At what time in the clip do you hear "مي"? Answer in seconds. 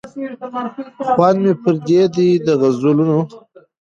1.43-1.53